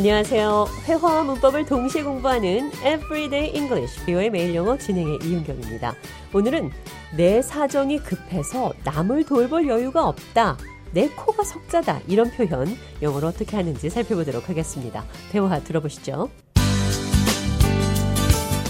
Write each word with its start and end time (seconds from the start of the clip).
안녕하세요. 0.00 0.66
회화와 0.86 1.24
문법을 1.24 1.66
동시에 1.66 2.02
공부하는 2.02 2.70
Everyday 2.76 3.54
English, 3.54 4.02
비오의 4.06 4.30
매일 4.30 4.54
영어 4.54 4.78
진행의 4.78 5.18
이윤경입니다. 5.22 5.94
오늘은 6.32 6.70
내 7.18 7.42
사정이 7.42 7.98
급해서 7.98 8.72
남을 8.82 9.26
돌볼 9.26 9.68
여유가 9.68 10.08
없다. 10.08 10.56
내 10.94 11.06
코가 11.10 11.44
석자다. 11.44 12.00
이런 12.08 12.30
표현 12.30 12.78
영어로 13.02 13.28
어떻게 13.28 13.58
하는지 13.58 13.90
살펴보도록 13.90 14.48
하겠습니다. 14.48 15.04
대화 15.32 15.60
들어보시죠. 15.60 16.30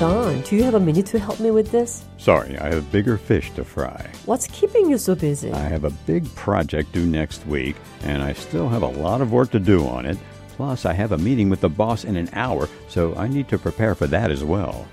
John, 0.00 0.42
do 0.42 0.56
you 0.56 0.64
have 0.64 0.74
a 0.74 0.82
minute 0.82 1.06
to 1.12 1.20
help 1.20 1.38
me 1.38 1.52
with 1.52 1.70
this? 1.70 2.04
Sorry, 2.18 2.58
I 2.58 2.74
have 2.74 2.90
bigger 2.90 3.16
fish 3.16 3.54
to 3.54 3.62
fry. 3.62 4.10
What's 4.26 4.48
keeping 4.48 4.90
you 4.90 4.96
so 4.96 5.14
busy? 5.14 5.52
I 5.52 5.68
have 5.70 5.84
a 5.84 5.92
big 6.04 6.26
project 6.34 6.90
due 6.90 7.06
next 7.06 7.46
week, 7.46 7.76
and 8.02 8.24
I 8.24 8.32
still 8.32 8.68
have 8.68 8.82
a 8.82 8.90
lot 8.90 9.20
of 9.20 9.30
work 9.30 9.52
to 9.52 9.60
do 9.60 9.86
on 9.86 10.04
it. 10.04 10.18
Plus, 10.56 10.84
I 10.84 10.92
have 10.92 11.12
a 11.12 11.18
meeting 11.18 11.48
with 11.48 11.60
the 11.60 11.68
boss 11.68 12.04
in 12.04 12.16
an 12.16 12.28
hour, 12.32 12.68
so 12.88 13.14
I 13.16 13.26
need 13.26 13.48
to 13.48 13.58
prepare 13.58 13.94
for 13.94 14.06
that 14.08 14.30
as 14.30 14.44
well. 14.44 14.86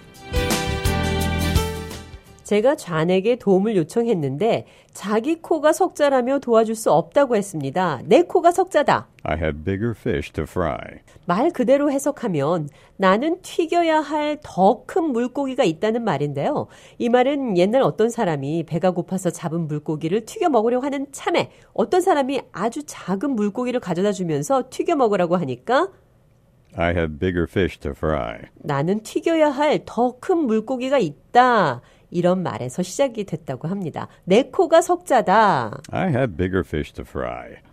제가 2.50 2.76
좌에게 2.78 3.36
도움을 3.36 3.76
요청했는데 3.76 4.66
자기 4.92 5.36
코가 5.36 5.72
석자라며 5.72 6.40
도와줄 6.40 6.74
수 6.74 6.92
없다고 6.92 7.36
했습니다. 7.36 8.02
내 8.06 8.24
코가 8.24 8.52
석자다. 8.52 9.08
I 9.22 9.38
have 9.38 9.64
bigger 9.64 9.92
fish 9.96 10.32
to 10.34 10.46
fry. 10.46 10.80
말 11.28 11.52
그대로 11.52 11.92
해석하면 11.92 12.70
나는 12.98 13.40
튀겨야 13.44 14.00
할 14.00 14.38
더 14.42 14.84
큰 14.88 15.12
물고기가 15.12 15.64
있다는 15.64 16.04
말인데요. 16.04 16.66
이 16.98 17.08
말은 17.08 17.56
옛날 17.56 17.84
어떤 17.84 18.10
사람이 18.10 18.64
배가 18.64 18.90
고파서 18.92 19.30
잡은 19.30 19.68
물고기를 19.68 20.26
튀겨 20.26 20.50
먹으려고 20.50 20.84
하는 20.84 21.06
참에 21.12 21.52
어떤 21.74 22.02
사람이 22.02 22.42
아주 22.52 22.82
작은 22.84 23.30
물고기를 23.36 23.80
가져다 23.80 24.12
주면서 24.12 24.64
튀겨 24.72 24.96
먹으라고 24.96 25.38
하니까 25.38 25.90
I 26.76 26.96
have 26.96 27.20
bigger 27.20 27.46
fish 27.48 27.78
to 27.82 27.92
fry. 27.92 28.40
나는 28.56 29.02
튀겨야 29.04 29.52
할 29.52 29.86
더 29.86 30.18
큰 30.20 30.38
물고기가 30.48 30.98
있다. 30.98 31.82
이런 32.12 32.44
말에서 32.44 32.84
시작이 32.84 33.26
됐다고 33.26 33.68
합니다. 33.68 34.08
내 34.24 34.44
코가 34.44 34.82
석자다. 34.82 35.82
I 35.92 36.10
have 36.10 36.36
bigger 36.36 36.64
fish 36.66 36.94
to 36.94 37.04
fry. 37.08 37.69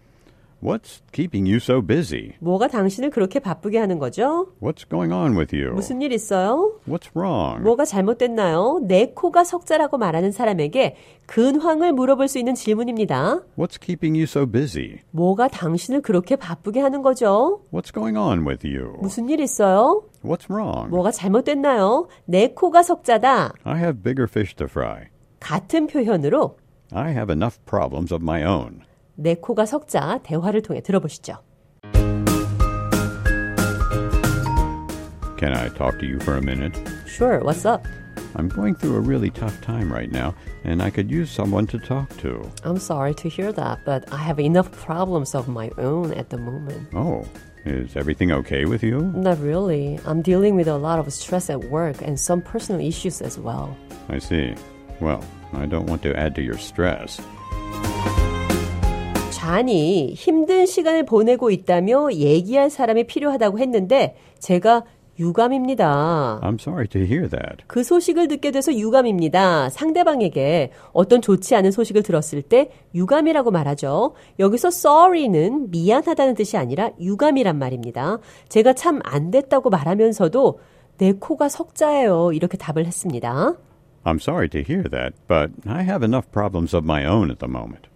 What's 0.62 1.02
keeping 1.12 1.46
you 1.46 1.56
so 1.58 1.82
busy? 1.82 2.32
뭐가 2.40 2.68
당신을 2.68 3.10
그렇게 3.10 3.38
바쁘게 3.40 3.78
하는 3.78 3.98
거죠? 3.98 4.48
What's 4.62 4.88
going 4.88 5.12
on 5.12 5.36
with 5.36 5.54
you? 5.54 5.74
무슨 5.74 6.00
일 6.00 6.12
있어요? 6.12 6.80
What's 6.88 7.10
wrong? 7.14 7.62
뭐가 7.62 7.84
잘못됐나요? 7.84 8.80
내 8.82 9.12
코가 9.14 9.44
석자라고 9.44 9.98
말하는 9.98 10.32
사람에게 10.32 10.96
근황을 11.26 11.92
물어볼 11.92 12.28
수 12.28 12.38
있는 12.38 12.54
질문입니다. 12.54 13.40
What's 13.58 13.78
keeping 13.80 14.16
you 14.16 14.24
so 14.24 14.46
busy? 14.50 15.00
뭐가 15.10 15.48
당신을 15.48 16.00
그렇게 16.00 16.36
바쁘게 16.36 16.80
하는 16.80 17.02
거죠? 17.02 17.60
What's 17.70 17.92
going 17.92 18.16
on 18.18 18.46
with 18.46 18.66
you? 18.66 18.96
무슨 19.00 19.28
일 19.28 19.40
있어요? 19.40 20.04
What's 20.24 20.50
wrong? 20.50 20.88
뭐가 20.88 21.10
잘못됐나요? 21.10 22.08
내 22.24 22.48
코가 22.48 22.82
석자다. 22.82 23.52
I 23.64 23.78
have 23.78 24.02
bigger 24.02 24.26
fish 24.28 24.54
to 24.56 24.64
fry. 24.66 25.04
같은 25.38 25.86
표현으로 25.86 26.56
I 26.92 27.10
have 27.12 27.30
enough 27.30 27.58
problems 27.66 28.12
of 28.14 28.22
my 28.22 28.42
own. 28.42 28.80
내 29.15 29.35
코가 29.35 29.65
석자 29.65 30.19
대화를 30.23 30.61
통해 30.61 30.81
들어보시죠. 30.81 31.37
Can 35.37 35.53
I 35.53 35.69
talk 35.69 35.97
to 35.99 36.05
you 36.05 36.19
for 36.19 36.37
a 36.37 36.41
minute? 36.41 36.77
Sure, 37.07 37.39
what's 37.39 37.65
up? 37.65 37.85
I'm 38.35 38.47
going 38.47 38.75
through 38.75 38.95
a 38.95 38.99
really 38.99 39.29
tough 39.29 39.59
time 39.61 39.91
right 39.91 40.11
now, 40.11 40.35
and 40.63 40.81
I 40.81 40.89
could 40.89 41.11
use 41.11 41.31
someone 41.31 41.67
to 41.67 41.79
talk 41.79 42.15
to. 42.17 42.41
I'm 42.63 42.77
sorry 42.77 43.13
to 43.15 43.27
hear 43.27 43.51
that, 43.51 43.79
but 43.83 44.11
I 44.13 44.17
have 44.17 44.39
enough 44.39 44.71
problems 44.71 45.35
of 45.35 45.47
my 45.47 45.71
own 45.77 46.13
at 46.13 46.29
the 46.29 46.37
moment. 46.37 46.89
Oh, 46.93 47.25
is 47.65 47.95
everything 47.95 48.31
okay 48.31 48.65
with 48.65 48.83
you? 48.83 49.01
Not 49.15 49.39
really. 49.39 49.99
I'm 50.05 50.21
dealing 50.21 50.55
with 50.55 50.67
a 50.67 50.77
lot 50.77 50.99
of 50.99 51.11
stress 51.11 51.49
at 51.49 51.65
work 51.65 52.01
and 52.01 52.19
some 52.19 52.41
personal 52.41 52.79
issues 52.79 53.21
as 53.21 53.37
well. 53.37 53.75
I 54.09 54.19
see. 54.19 54.55
Well, 54.99 55.23
I 55.53 55.65
don't 55.65 55.87
want 55.87 56.01
to 56.03 56.15
add 56.15 56.35
to 56.35 56.41
your 56.41 56.57
stress. 56.57 57.19
잔이 59.46 60.12
힘든 60.14 60.66
시간을 60.66 61.04
보내고 61.04 61.52
있다며 61.52 62.12
얘기할 62.12 62.68
사람이 62.68 63.04
필요하다고 63.04 63.60
했는데 63.60 64.16
제가 64.40 64.82
유감입니다. 65.20 66.40
I'm 66.42 66.60
sorry 66.60 66.88
to 66.88 67.00
hear 67.02 67.28
that. 67.28 67.58
그 67.68 67.84
소식을 67.84 68.26
듣게 68.26 68.50
돼서 68.50 68.74
유감입니다. 68.74 69.70
상대방에게 69.70 70.72
어떤 70.92 71.22
좋지 71.22 71.54
않은 71.54 71.70
소식을 71.70 72.02
들었을 72.02 72.42
때 72.42 72.70
유감이라고 72.94 73.52
말하죠. 73.52 74.14
여기서 74.40 74.68
sorry는 74.68 75.70
미안하다는 75.70 76.34
뜻이 76.34 76.56
아니라 76.56 76.90
유감이란 77.00 77.56
말입니다. 77.56 78.18
제가 78.48 78.72
참 78.72 79.00
안 79.04 79.30
됐다고 79.30 79.70
말하면서도 79.70 80.58
내 80.98 81.12
코가 81.12 81.48
석자예요. 81.48 82.32
이렇게 82.32 82.58
답을 82.58 82.84
했습니다. 82.84 83.54
I'm 84.04 84.16
sorry 84.20 84.48
to 84.48 84.60
hear 84.60 84.88
that, 84.90 85.14
but 85.28 85.52
I 85.66 85.82
have 85.84 86.04
enough 86.04 86.30
problems 86.32 86.74
of 86.76 86.84
my 86.84 87.06
own 87.06 87.30
at 87.30 87.38
the 87.38 87.48
moment. 87.50 87.88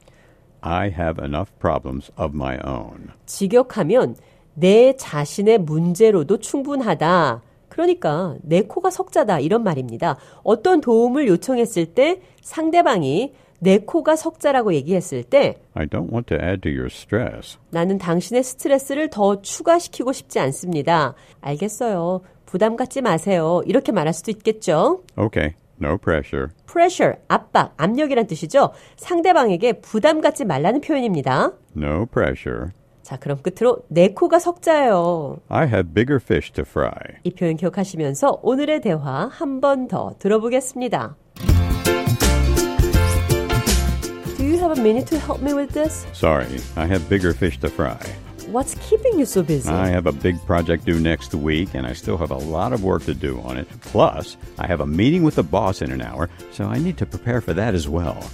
I 0.61 0.89
have 0.89 1.23
enough 1.25 1.51
problems 1.59 2.11
of 2.19 2.35
my 2.35 2.59
own. 2.67 3.09
직역하면 3.27 4.17
내 4.55 4.95
자신의 4.97 5.59
문제로도 5.59 6.39
충분하다. 6.39 7.43
그러니까 7.69 8.37
내 8.43 8.63
코가 8.63 8.91
석자다 8.91 9.41
이런 9.41 9.63
말입니다. 9.63 10.17
어떤 10.43 10.81
도움을 10.81 11.29
요청했을 11.29 11.87
때 11.87 12.21
상대방이 12.43 13.33
내 13.61 13.79
코가 13.79 14.17
석자라고 14.17 14.75
얘기했을 14.75 15.23
때 15.23 15.57
I 15.75 15.87
don't 15.87 16.11
want 16.11 16.35
to 16.35 16.37
add 16.37 16.63
to 16.63 16.71
your 16.71 16.87
stress. 16.87 17.59
나는 17.71 17.99
당신의 17.99 18.43
스트레스를 18.43 19.09
더 19.11 19.41
추가시키고 19.43 20.13
싶지 20.13 20.41
않습니다. 20.41 21.15
알겠어요. 21.41 22.23
부담 22.47 22.77
갖지 22.77 23.01
마세요. 23.01 23.63
이렇게 23.67 23.93
말할 23.93 24.13
수도 24.13 24.31
있겠죠. 24.33 25.03
Okay, 25.17 25.55
no 25.81 25.97
pressure. 25.99 26.49
pressure, 26.67 27.17
압박, 27.29 27.73
압력이란 27.77 28.27
뜻이죠. 28.27 28.73
상대방에게 28.97 29.81
부담 29.81 30.21
갖지 30.21 30.45
말라는 30.45 30.81
표현입니다. 30.81 31.53
No 31.77 32.07
pressure. 32.07 32.71
자, 33.03 33.17
그럼 33.17 33.39
끝으로 33.43 33.79
내 33.89 34.09
코가 34.13 34.39
석자예요. 34.39 35.39
I 35.49 35.67
have 35.67 35.93
bigger 35.93 36.21
fish 36.23 36.53
to 36.53 36.63
fry. 36.69 36.93
이 37.25 37.31
표현 37.35 37.57
기억하시면서 37.57 38.41
오늘의 38.43 38.83
대화 38.83 39.29
한 39.33 39.61
번 39.61 39.89
더 39.89 40.15
들어보겠습니다. 40.19 41.17
Do 44.37 44.45
you 44.47 44.57
have 44.59 44.73
a 44.77 44.81
minute 44.81 45.07
to 45.11 45.19
help 45.19 45.43
me 45.43 45.53
with 45.53 45.73
this? 45.75 46.07
Sorry, 46.15 46.47
I 46.77 46.87
have 46.87 47.09
bigger 47.09 47.35
fish 47.35 47.59
to 47.61 47.69
fry. 47.69 47.99
What's 48.51 48.75
keeping 48.81 49.17
you 49.17 49.27
so 49.27 49.45
busy? 49.45 49.71
I 49.71 49.87
have 49.91 50.07
a 50.07 50.13
big 50.13 50.45
project 50.45 50.85
due 50.85 50.99
next 50.99 51.33
week, 51.33 51.69
and 51.75 51.87
I 51.87 51.93
still 51.93 52.17
have 52.17 52.33
a 52.33 52.37
lot 52.37 52.73
of 52.73 52.83
work 52.83 53.05
to 53.05 53.15
do 53.15 53.41
on 53.43 53.57
it. 53.57 53.69
Plus, 53.83 54.37
I 54.59 54.67
have 54.67 54.81
a 54.81 54.87
meeting 54.87 55.23
with 55.23 55.37
the 55.37 55.45
boss 55.45 55.83
in 55.83 55.93
an 55.93 56.03
hour, 56.03 56.29
so 56.51 56.65
I 56.65 56.81
need 56.81 56.99
to 56.99 57.07
prepare 57.07 57.41
for 57.41 57.55
that 57.55 57.77
as 57.77 57.89
well. 57.89 58.29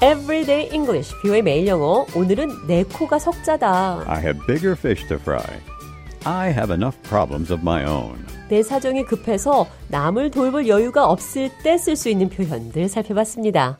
Everyday 0.00 0.68
English, 0.72 1.12
뷰의 1.22 1.42
매일 1.42 1.66
영어. 1.66 2.06
오늘은 2.14 2.68
내 2.68 2.84
코가 2.84 3.18
석자다. 3.18 4.04
I 4.06 4.20
have 4.22 4.38
bigger 4.46 4.76
fish 4.78 5.06
to 5.08 5.16
fry. 5.16 5.42
I 6.24 6.50
have 6.50 6.72
enough 6.72 6.96
problems 7.02 7.52
of 7.52 7.60
my 7.62 7.84
own. 7.84 8.24
내 8.48 8.62
사정이 8.62 9.04
급해서 9.04 9.66
남을 9.88 10.30
돌볼 10.30 10.68
여유가 10.68 11.06
없을 11.08 11.50
때 11.64 11.74
쓸 11.76 11.96
수 11.96 12.08
있는 12.08 12.28
표현들 12.28 12.88
살펴봤습니다. 12.88 13.78